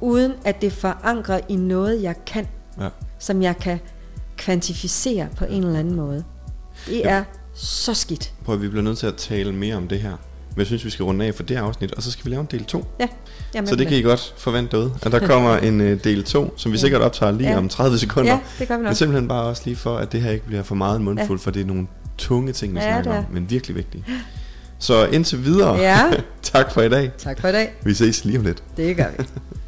uden 0.00 0.32
at 0.44 0.62
det 0.62 0.72
forankrer 0.72 1.40
i 1.48 1.56
noget, 1.56 2.02
jeg 2.02 2.14
kan, 2.26 2.46
Ja. 2.80 2.88
som 3.18 3.42
jeg 3.42 3.56
kan 3.58 3.78
kvantificere 4.36 5.28
på 5.36 5.44
en 5.44 5.64
eller 5.64 5.78
anden 5.78 5.94
måde. 5.96 6.24
Det 6.86 6.98
Ja. 6.98 7.08
er 7.10 7.24
så 7.54 7.94
skidt. 7.94 8.32
Prøv, 8.44 8.54
at 8.54 8.62
vi 8.62 8.68
bliver 8.68 8.82
nødt 8.82 8.98
til 8.98 9.06
at 9.06 9.16
tale 9.16 9.52
mere 9.52 9.76
om 9.76 9.88
det 9.88 10.00
her. 10.00 10.16
Men 10.54 10.58
jeg 10.58 10.66
synes, 10.66 10.84
vi 10.84 10.90
skal 10.90 11.04
runde 11.04 11.24
af 11.26 11.34
for 11.34 11.42
det 11.42 11.56
afsnit, 11.56 11.92
og 11.94 12.02
så 12.02 12.10
skal 12.10 12.24
vi 12.24 12.30
lave 12.30 12.40
en 12.40 12.48
del 12.50 12.64
2. 12.64 12.84
Ja, 13.00 13.06
jamen, 13.54 13.68
Så 13.68 13.76
det 13.76 13.86
kan 13.88 13.96
I 13.96 14.02
godt 14.02 14.34
forvente 14.38 14.76
derude. 14.76 14.92
At 15.02 15.12
der 15.12 15.26
kommer 15.32 15.56
en 15.56 15.80
uh, 15.80 15.86
del 16.04 16.24
2, 16.24 16.54
som 16.56 16.72
vi 16.72 16.78
sikkert 16.78 17.02
optager 17.02 17.32
lige 17.32 17.50
Ja. 17.50 17.58
om 17.58 17.68
30 17.68 17.98
sekunder. 17.98 18.30
Ja, 18.32 18.38
det 18.58 18.68
gør 18.68 18.74
vi 18.76 18.78
Men 18.82 18.86
nok. 18.86 18.96
simpelthen 18.96 19.28
bare 19.28 19.42
også 19.44 19.62
lige 19.64 19.76
for, 19.76 19.96
at 19.96 20.12
det 20.12 20.20
her 20.22 20.30
ikke 20.30 20.46
bliver 20.46 20.62
for 20.62 20.74
meget 20.74 21.00
mundfuld, 21.00 21.38
for 21.38 21.50
det 21.50 21.62
er 21.62 21.66
nogle 21.66 21.86
tunge 22.18 22.52
ting, 22.52 22.74
vi 22.74 22.78
Ja, 22.78 22.84
snakker 23.02 23.18
om, 23.18 23.24
men 23.32 23.50
virkelig 23.50 23.76
vigtige. 23.76 24.04
Så 24.78 25.06
indtil 25.06 25.44
videre, 25.44 25.74
Ja. 25.76 25.98
tak 26.42 26.72
for 26.72 26.82
i 26.82 26.88
dag. 26.88 27.10
Tak 27.18 27.40
for 27.40 27.48
i 27.48 27.52
dag. 27.52 27.72
Vi 27.84 27.94
ses 27.94 28.24
lige 28.24 28.38
om 28.38 28.44
lidt. 28.44 28.62
Det 28.76 28.96
gør 28.96 29.06
vi. 29.18 29.24